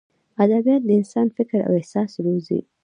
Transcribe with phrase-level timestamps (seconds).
[0.43, 2.59] ادبیات د انسان فکر او احساس روزي.